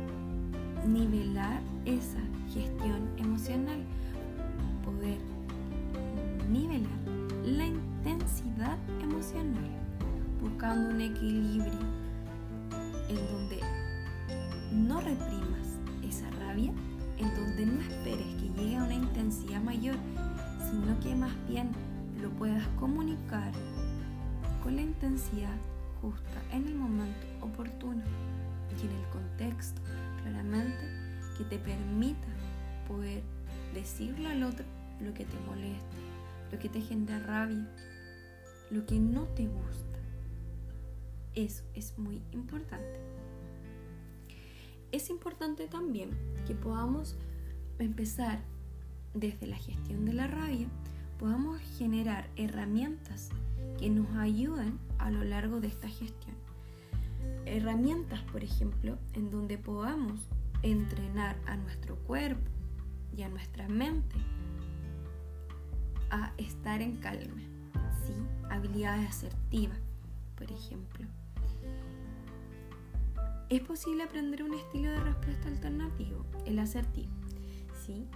nivelar 0.85 1.61
esa 1.85 2.18
gestión 2.52 3.09
emocional, 3.18 3.85
poder 4.85 5.18
nivelar 6.50 6.90
la 7.45 7.66
intensidad 7.66 8.76
emocional, 9.00 9.71
buscando 10.40 10.90
un 10.90 11.00
equilibrio 11.00 11.78
en 13.09 13.16
donde 13.30 13.61
no 14.73 15.00
reprimas 15.02 15.78
esa 16.02 16.28
rabia, 16.40 16.73
en 17.18 17.35
donde 17.37 17.66
no 17.66 17.80
esperes 17.80 18.26
que 18.40 18.61
llegue 18.61 18.76
a 18.76 18.83
una 18.83 18.95
intensidad 18.95 19.62
mayor, 19.62 19.97
sino 20.68 20.99
que 20.99 21.14
más 21.14 21.33
bien 21.49 21.71
lo 22.21 22.28
puedas 22.30 22.66
comunicar 22.80 23.52
con 24.66 24.75
la 24.75 24.82
intensidad 24.82 25.56
justa 26.02 26.42
en 26.50 26.66
el 26.66 26.75
momento 26.75 27.25
oportuno 27.40 28.02
y 28.76 28.87
en 28.87 28.90
el 28.90 29.08
contexto 29.11 29.80
claramente 30.25 30.90
que 31.38 31.44
te 31.44 31.56
permita 31.56 32.26
poder 32.88 33.23
decirle 33.75 34.26
al 34.26 34.42
otro 34.42 34.64
lo 34.99 35.14
que 35.14 35.25
te 35.25 35.38
molesta, 35.46 35.96
lo 36.50 36.58
que 36.58 36.68
te 36.68 36.80
genera 36.80 37.20
rabia, 37.20 37.64
lo 38.73 38.85
que 38.87 38.99
no 38.99 39.23
te 39.37 39.46
gusta. 39.46 40.00
Eso 41.37 41.62
es 41.75 41.96
muy 41.96 42.20
importante. 42.32 42.99
Es 44.90 45.11
importante 45.11 45.68
también 45.68 46.11
que 46.44 46.56
podamos 46.56 47.14
empezar 47.78 48.40
desde 49.14 49.46
la 49.46 49.58
gestión 49.58 50.04
de 50.06 50.12
la 50.12 50.26
rabia, 50.26 50.66
podamos 51.18 51.61
generar 51.78 52.28
herramientas 52.37 53.30
que 53.78 53.90
nos 53.90 54.08
ayuden 54.16 54.78
a 54.99 55.11
lo 55.11 55.25
largo 55.25 55.61
de 55.61 55.68
esta 55.68 55.88
gestión. 55.88 56.37
Herramientas, 57.44 58.20
por 58.32 58.44
ejemplo, 58.44 58.99
en 59.14 59.30
donde 59.30 59.58
podamos 59.58 60.20
entrenar 60.62 61.37
a 61.46 61.56
nuestro 61.56 61.96
cuerpo 61.96 62.50
y 63.16 63.23
a 63.23 63.28
nuestra 63.28 63.68
mente 63.68 64.16
a 66.11 66.32
estar 66.38 66.82
en 66.82 66.96
calma. 66.96 67.42
¿sí? 68.06 68.14
Habilidades 68.50 69.08
asertivas, 69.08 69.78
por 70.37 70.50
ejemplo. 70.50 71.06
Es 73.49 73.61
posible 73.61 74.02
aprender 74.02 74.42
un 74.42 74.54
estilo 74.54 74.90
de 74.90 75.00
respuesta 75.00 75.49
alternativo, 75.49 76.26
el 76.46 76.58
asertivo, 76.58 77.12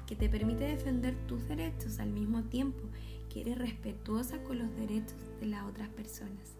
que 0.06 0.16
te 0.16 0.28
permite 0.28 0.64
defender 0.64 1.14
tus 1.26 1.46
derechos 1.46 1.98
al 1.98 2.10
mismo 2.10 2.44
tiempo 2.44 2.82
que 3.28 3.42
eres 3.42 3.58
respetuosa 3.58 4.42
con 4.42 4.58
los 4.58 4.74
derechos 4.76 5.18
de 5.40 5.46
las 5.46 5.64
otras 5.64 5.88
personas. 5.88 6.56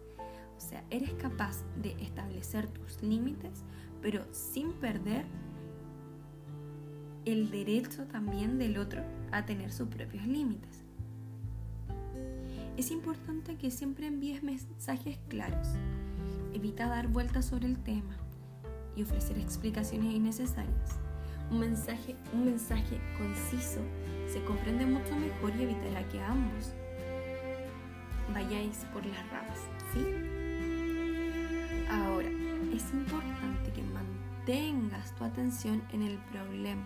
O 0.57 0.59
sea, 0.59 0.83
eres 0.89 1.13
capaz 1.13 1.63
de 1.81 1.91
establecer 2.01 2.67
tus 2.67 3.01
límites, 3.01 3.63
pero 4.01 4.23
sin 4.31 4.71
perder 4.73 5.25
el 7.25 7.51
derecho 7.51 8.05
también 8.05 8.57
del 8.57 8.77
otro 8.77 9.03
a 9.31 9.45
tener 9.45 9.71
sus 9.71 9.87
propios 9.89 10.25
límites. 10.25 10.83
Es 12.77 12.89
importante 12.89 13.57
que 13.57 13.69
siempre 13.69 14.07
envíes 14.07 14.43
mensajes 14.43 15.19
claros. 15.27 15.67
Evita 16.53 16.87
dar 16.87 17.07
vueltas 17.09 17.45
sobre 17.45 17.67
el 17.67 17.77
tema 17.77 18.15
y 18.95 19.03
ofrecer 19.03 19.37
explicaciones 19.37 20.13
innecesarias. 20.13 20.99
Un 21.51 21.59
mensaje, 21.59 22.15
un 22.33 22.45
mensaje 22.45 22.97
conciso 23.17 23.81
se 24.31 24.41
comprende 24.45 24.85
mucho 24.85 25.13
mejor 25.17 25.51
y 25.59 25.63
evitará 25.63 26.07
que 26.07 26.21
ambos 26.21 26.71
vayáis 28.33 28.85
por 28.93 29.05
las 29.05 29.29
ramas. 29.29 29.59
Ahora, 31.89 32.29
es 32.73 32.93
importante 32.93 33.71
que 33.73 33.83
mantengas 33.83 35.13
tu 35.15 35.25
atención 35.25 35.83
en 35.91 36.03
el 36.03 36.17
problema, 36.31 36.85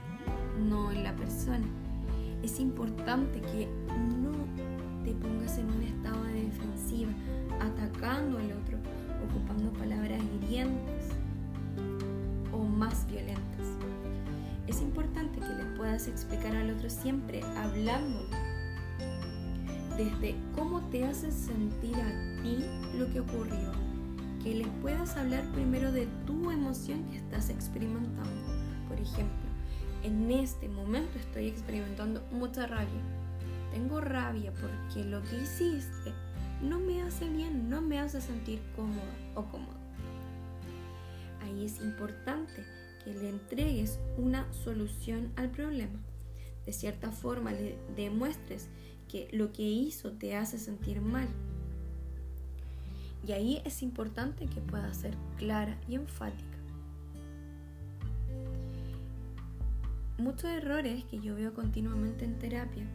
no 0.59 0.91
en 0.91 1.03
la 1.03 1.15
persona. 1.15 1.67
Es 2.41 2.59
importante 2.59 3.41
que 3.41 3.67
no 4.19 4.31
te 5.03 5.13
pongas 5.13 5.59
en 5.59 5.69
un 5.69 5.83
estado 5.83 6.23
de 6.23 6.45
defensiva, 6.45 7.11
atacando 7.59 8.39
al 8.39 8.51
otro, 8.51 8.79
ocupando 9.29 9.71
palabras 9.73 10.23
hirientes 10.41 11.09
o 12.51 12.63
más 12.63 13.05
violentas. 13.05 13.67
Es 14.67 14.81
importante 14.81 15.39
que 15.39 15.63
le 15.63 15.63
puedas 15.77 16.07
explicar 16.07 16.55
al 16.55 16.71
otro 16.71 16.89
siempre 16.89 17.41
hablándole 17.57 18.35
desde 19.95 20.35
cómo 20.55 20.81
te 20.89 21.05
hace 21.05 21.31
sentir 21.31 21.95
a 21.95 22.41
ti 22.41 22.65
lo 22.97 23.09
que 23.11 23.21
ocurrió, 23.21 23.71
que 24.43 24.55
le 24.55 24.65
puedas 24.81 25.15
hablar 25.15 25.43
primero 25.53 25.91
de 25.91 26.07
tu 26.25 26.51
emoción 26.51 27.03
que 27.05 27.17
estás 27.17 27.49
experimentando. 27.49 28.41
Por 28.89 28.99
ejemplo, 28.99 29.45
en 30.03 30.31
este 30.31 30.67
momento 30.67 31.17
estoy 31.17 31.47
experimentando 31.47 32.21
mucha 32.31 32.67
rabia. 32.67 33.01
Tengo 33.71 34.01
rabia 34.01 34.51
porque 34.53 35.07
lo 35.07 35.21
que 35.23 35.43
hiciste 35.43 36.11
no 36.61 36.79
me 36.79 37.01
hace 37.01 37.29
bien, 37.29 37.69
no 37.69 37.81
me 37.81 37.99
hace 37.99 38.19
sentir 38.19 38.61
cómoda 38.75 39.13
o 39.35 39.43
cómodo. 39.45 39.77
Ahí 41.43 41.65
es 41.65 41.79
importante 41.79 42.65
que 43.05 43.13
le 43.13 43.29
entregues 43.29 43.99
una 44.17 44.51
solución 44.51 45.31
al 45.35 45.51
problema. 45.51 45.99
De 46.65 46.73
cierta 46.73 47.11
forma 47.11 47.51
le 47.51 47.77
demuestres 47.95 48.67
que 49.07 49.29
lo 49.31 49.53
que 49.53 49.61
hizo 49.61 50.11
te 50.13 50.35
hace 50.35 50.57
sentir 50.57 50.99
mal. 50.99 51.27
Y 53.25 53.31
ahí 53.31 53.61
es 53.63 53.83
importante 53.83 54.47
que 54.47 54.61
pueda 54.61 54.91
ser 54.93 55.15
clara 55.37 55.79
y 55.87 55.95
enfática. 55.95 56.57
Muchos 60.17 60.49
errores 60.49 61.03
que 61.05 61.19
yo 61.19 61.35
veo 61.35 61.53
continuamente 61.53 62.25
en 62.25 62.39
terapia 62.39 62.87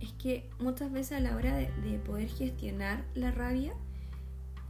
es 0.00 0.12
que 0.14 0.50
muchas 0.58 0.90
veces 0.90 1.18
a 1.18 1.20
la 1.20 1.36
hora 1.36 1.56
de, 1.56 1.70
de 1.82 1.98
poder 1.98 2.28
gestionar 2.28 3.04
la 3.14 3.30
rabia 3.30 3.74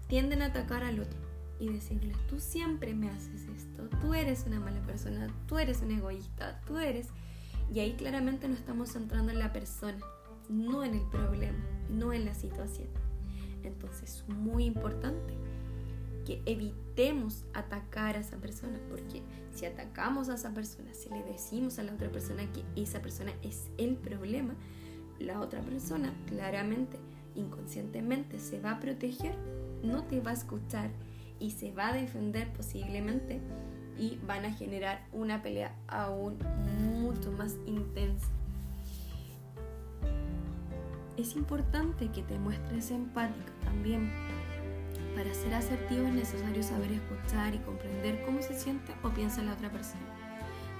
tienden 0.08 0.42
a 0.42 0.46
atacar 0.46 0.84
al 0.84 1.00
otro 1.00 1.31
y 1.62 1.68
decirle, 1.68 2.12
tú 2.28 2.40
siempre 2.40 2.92
me 2.92 3.08
haces 3.08 3.46
esto, 3.56 3.88
tú 4.00 4.14
eres 4.14 4.44
una 4.48 4.58
mala 4.58 4.82
persona, 4.82 5.28
tú 5.46 5.58
eres 5.58 5.80
un 5.80 5.92
egoísta, 5.92 6.60
tú 6.66 6.78
eres... 6.78 7.10
Y 7.72 7.78
ahí 7.78 7.92
claramente 7.92 8.48
no 8.48 8.54
estamos 8.54 8.90
centrando 8.90 9.30
en 9.30 9.38
la 9.38 9.52
persona, 9.52 9.98
no 10.48 10.82
en 10.82 10.94
el 10.94 11.08
problema, 11.08 11.64
no 11.88 12.12
en 12.12 12.24
la 12.24 12.34
situación. 12.34 12.88
Entonces 13.62 14.24
es 14.28 14.28
muy 14.28 14.64
importante 14.64 15.34
que 16.26 16.42
evitemos 16.46 17.44
atacar 17.54 18.16
a 18.16 18.20
esa 18.20 18.38
persona, 18.38 18.80
porque 18.88 19.22
si 19.54 19.64
atacamos 19.64 20.28
a 20.30 20.34
esa 20.34 20.52
persona, 20.52 20.92
si 20.92 21.10
le 21.10 21.22
decimos 21.22 21.78
a 21.78 21.84
la 21.84 21.94
otra 21.94 22.10
persona 22.10 22.42
que 22.52 22.64
esa 22.74 23.00
persona 23.00 23.32
es 23.42 23.68
el 23.78 23.94
problema, 23.94 24.56
la 25.20 25.40
otra 25.40 25.60
persona 25.60 26.12
claramente, 26.26 26.98
inconscientemente 27.36 28.40
se 28.40 28.60
va 28.60 28.72
a 28.72 28.80
proteger, 28.80 29.36
no 29.84 30.02
te 30.02 30.20
va 30.20 30.32
a 30.32 30.34
escuchar 30.34 30.90
y 31.42 31.50
se 31.50 31.72
va 31.72 31.88
a 31.88 31.92
defender 31.92 32.52
posiblemente 32.52 33.40
y 33.98 34.18
van 34.26 34.44
a 34.44 34.52
generar 34.52 35.04
una 35.12 35.42
pelea 35.42 35.74
aún 35.88 36.38
mucho 36.80 37.32
más 37.32 37.56
intensa. 37.66 38.28
Es 41.16 41.34
importante 41.34 42.08
que 42.12 42.22
te 42.22 42.38
muestres 42.38 42.92
empática 42.92 43.52
también. 43.64 44.10
Para 45.16 45.34
ser 45.34 45.52
asertivo 45.54 46.06
es 46.06 46.14
necesario 46.14 46.62
saber 46.62 46.92
escuchar 46.92 47.54
y 47.54 47.58
comprender 47.58 48.24
cómo 48.24 48.40
se 48.40 48.54
siente 48.54 48.94
o 49.02 49.10
piensa 49.10 49.42
la 49.42 49.54
otra 49.54 49.70
persona. 49.70 50.00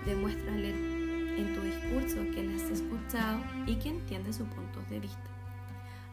Demuéstrale 0.06 0.70
en 0.70 1.54
tu 1.54 1.60
discurso 1.60 2.22
que 2.32 2.44
la 2.44 2.54
has 2.54 2.70
escuchado 2.70 3.40
y 3.66 3.76
que 3.76 3.88
entiende 3.88 4.32
su 4.32 4.44
punto 4.46 4.80
de 4.88 5.00
vista. 5.00 5.41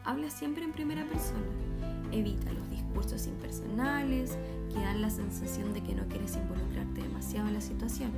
Habla 0.04 0.30
siempre 0.30 0.64
en 0.64 0.72
primera 0.72 1.04
persona. 1.06 1.46
Evita 2.12 2.52
los 2.52 2.68
discursos 2.70 3.26
impersonales 3.26 4.36
que 4.72 4.80
dan 4.80 5.02
la 5.02 5.10
sensación 5.10 5.72
de 5.72 5.82
que 5.82 5.94
no 5.94 6.06
quieres 6.08 6.36
involucrarte 6.36 7.02
demasiado 7.02 7.48
en 7.48 7.54
la 7.54 7.60
situación. 7.60 8.10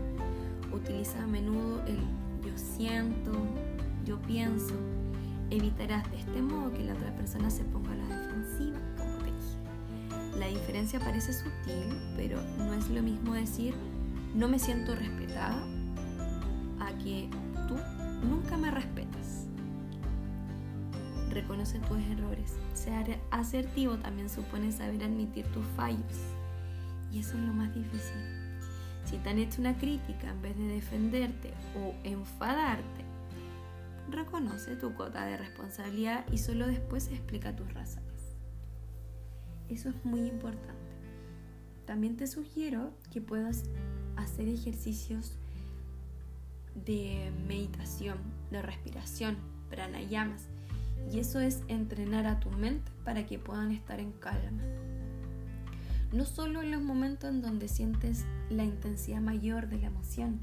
Utiliza 0.72 1.22
a 1.22 1.26
menudo 1.26 1.82
el 1.86 1.98
yo 2.44 2.56
siento, 2.56 3.32
yo 4.04 4.18
pienso. 4.22 4.74
Evitarás 5.50 6.10
de 6.10 6.18
este 6.18 6.40
modo 6.40 6.72
que 6.72 6.84
la 6.84 6.94
otra 6.94 7.14
persona 7.14 7.50
se 7.50 7.64
ponga 7.64 7.92
a 7.92 7.96
la 7.96 8.18
defensiva, 8.18 8.78
como 8.96 9.18
te 9.18 9.24
dije. 9.26 10.38
La 10.38 10.46
diferencia 10.46 10.98
parece 10.98 11.32
sutil, 11.32 11.98
pero 12.16 12.40
no 12.58 12.72
es 12.72 12.88
lo 12.88 13.02
mismo 13.02 13.34
decir 13.34 13.74
no 14.34 14.48
me 14.48 14.58
siento 14.58 14.94
respetada 14.94 15.62
a 16.80 16.92
que 17.04 17.28
tú 17.68 17.76
nunca 18.26 18.56
me 18.56 18.70
respetas 18.70 19.41
reconoce 21.34 21.78
tus 21.80 21.98
errores. 21.98 22.54
Ser 22.74 23.18
asertivo 23.30 23.96
también 23.98 24.28
supone 24.28 24.72
saber 24.72 25.04
admitir 25.04 25.46
tus 25.46 25.64
fallos 25.76 26.16
Y 27.10 27.20
eso 27.20 27.36
es 27.36 27.44
lo 27.44 27.52
más 27.52 27.74
difícil. 27.74 28.16
Si 29.04 29.18
te 29.18 29.30
han 29.30 29.38
hecho 29.38 29.60
una 29.60 29.76
crítica 29.76 30.30
en 30.30 30.42
vez 30.42 30.56
de 30.56 30.66
defenderte 30.66 31.52
o 31.76 31.94
enfadarte, 32.04 33.04
reconoce 34.10 34.76
tu 34.76 34.94
cuota 34.94 35.26
de 35.26 35.36
responsabilidad 35.36 36.24
y 36.30 36.38
solo 36.38 36.66
después 36.66 37.08
explica 37.08 37.56
tus 37.56 37.72
razones. 37.74 38.36
Eso 39.68 39.88
es 39.88 40.04
muy 40.04 40.20
importante. 40.20 40.92
También 41.86 42.16
te 42.16 42.26
sugiero 42.26 42.92
que 43.10 43.20
puedas 43.20 43.64
hacer 44.16 44.48
ejercicios 44.48 45.36
de 46.74 47.32
meditación, 47.46 48.18
de 48.50 48.62
respiración, 48.62 49.36
pranayamas. 49.68 50.48
Y 51.10 51.18
eso 51.18 51.40
es 51.40 51.62
entrenar 51.68 52.26
a 52.26 52.40
tu 52.40 52.50
mente 52.50 52.90
para 53.04 53.26
que 53.26 53.38
puedan 53.38 53.72
estar 53.72 54.00
en 54.00 54.12
calma. 54.12 54.62
No 56.12 56.24
solo 56.24 56.62
en 56.62 56.70
los 56.70 56.82
momentos 56.82 57.30
en 57.30 57.42
donde 57.42 57.68
sientes 57.68 58.24
la 58.50 58.64
intensidad 58.64 59.20
mayor 59.20 59.68
de 59.68 59.78
la 59.78 59.86
emoción, 59.86 60.40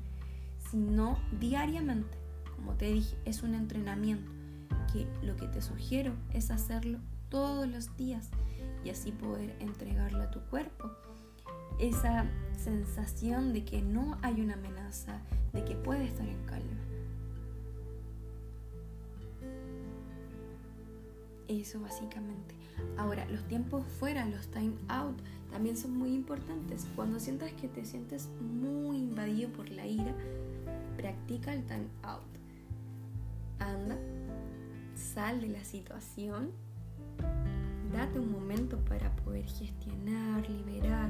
sino 0.70 1.18
diariamente. 1.40 2.18
Como 2.56 2.74
te 2.74 2.92
dije, 2.92 3.16
es 3.26 3.44
un 3.44 3.56
entrenamiento 3.56 4.32
que 4.92 5.08
lo 5.26 5.36
que 5.36 5.48
te 5.48 5.62
sugiero 5.62 6.14
es 6.34 6.52
hacerlo 6.52 7.00
todos 7.30 7.68
los 7.68 7.96
días 7.98 8.30
y 8.84 8.90
así 8.90 9.12
poder 9.12 9.56
entregarlo 9.60 10.24
a 10.24 10.32
tu 10.32 10.42
cuerpo 10.42 10.90
esa 11.80 12.26
sensación 12.58 13.54
de 13.54 13.64
que 13.64 13.82
no 13.82 14.18
hay 14.22 14.42
una 14.42 14.56
amenaza, 14.56 15.22
de 15.54 15.64
que 15.64 15.76
puede 15.76 16.06
estar 16.06 16.28
en 16.28 16.44
calma. 16.46 16.89
Eso 21.50 21.82
básicamente. 21.82 22.56
Ahora, 22.96 23.26
los 23.26 23.44
tiempos 23.48 23.84
fuera, 24.00 24.24
los 24.26 24.48
time 24.52 24.76
out, 24.88 25.20
también 25.52 25.76
son 25.76 25.98
muy 25.98 26.14
importantes. 26.14 26.88
Cuando 26.96 27.20
sientas 27.20 27.52
que 27.54 27.68
te 27.68 27.84
sientes 27.84 28.30
muy 28.40 28.98
invadido 28.98 29.52
por 29.52 29.70
la 29.72 29.86
ira, 29.86 30.14
practica 30.96 31.52
el 31.54 31.64
time 31.64 31.88
out. 32.04 32.22
Anda, 33.58 33.98
sal 34.96 35.42
de 35.42 35.50
la 35.50 35.64
situación, 35.64 36.52
date 37.92 38.20
un 38.20 38.32
momento 38.32 38.78
para 38.86 39.14
poder 39.18 39.46
gestionar, 39.46 40.48
liberar, 40.48 41.10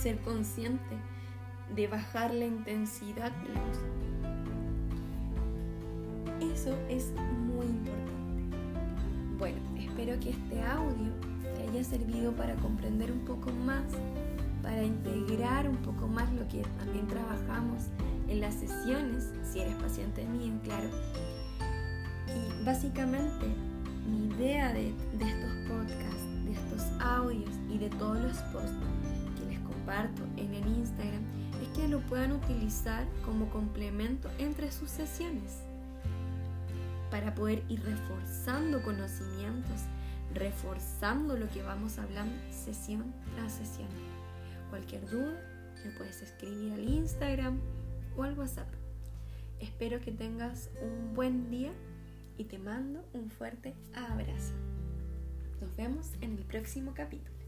ser 0.00 0.18
consciente 0.20 0.96
de 1.74 1.86
bajar 1.86 2.32
la 2.32 2.46
intensidad 2.46 3.30
de 3.32 3.48
la. 3.52 3.60
Eso 6.54 6.74
es 6.88 7.12
muy 7.46 7.66
importante. 7.66 8.10
Bueno, 9.38 9.58
espero 9.78 10.18
que 10.20 10.30
este 10.30 10.62
audio 10.62 11.12
te 11.54 11.68
haya 11.68 11.84
servido 11.84 12.32
para 12.32 12.54
comprender 12.56 13.12
un 13.12 13.20
poco 13.26 13.50
más 13.52 13.84
para 14.62 14.82
integrar 14.82 15.68
un 15.68 15.76
poco 15.78 16.06
más 16.06 16.30
lo 16.34 16.46
que 16.48 16.62
también 16.78 17.06
trabajamos 17.06 17.84
en 18.28 18.40
las 18.40 18.54
sesiones, 18.54 19.30
si 19.42 19.60
eres 19.60 19.74
paciente 19.76 20.24
mío, 20.26 20.52
claro. 20.62 20.88
Y 22.28 22.64
básicamente 22.64 23.46
mi 24.06 24.26
idea 24.26 24.72
de, 24.72 24.94
de 25.18 25.24
estos 25.24 25.50
podcasts, 25.68 26.44
de 26.44 26.52
estos 26.52 26.82
audios 27.00 27.50
y 27.70 27.78
de 27.78 27.88
todos 27.90 28.20
los 28.20 28.36
posts 28.52 28.76
en 29.90 30.54
el 30.54 30.66
Instagram 30.68 31.24
es 31.60 31.68
que 31.76 31.88
lo 31.88 31.98
puedan 32.02 32.30
utilizar 32.30 33.04
como 33.24 33.50
complemento 33.50 34.30
entre 34.38 34.70
sus 34.70 34.88
sesiones 34.88 35.64
para 37.10 37.34
poder 37.34 37.64
ir 37.68 37.82
reforzando 37.82 38.80
conocimientos, 38.82 39.80
reforzando 40.32 41.36
lo 41.36 41.48
que 41.48 41.62
vamos 41.62 41.98
hablando 41.98 42.32
sesión 42.52 43.12
tras 43.34 43.52
sesión. 43.52 43.88
Cualquier 44.70 45.10
duda, 45.10 45.42
me 45.84 45.90
puedes 45.90 46.22
escribir 46.22 46.72
al 46.72 46.88
Instagram 46.88 47.58
o 48.16 48.22
al 48.22 48.38
WhatsApp. 48.38 48.68
Espero 49.58 50.00
que 50.00 50.12
tengas 50.12 50.70
un 50.80 51.14
buen 51.16 51.50
día 51.50 51.72
y 52.38 52.44
te 52.44 52.60
mando 52.60 53.04
un 53.12 53.28
fuerte 53.28 53.74
abrazo. 53.92 54.54
Nos 55.60 55.74
vemos 55.74 56.12
en 56.20 56.38
el 56.38 56.44
próximo 56.44 56.92
capítulo. 56.94 57.39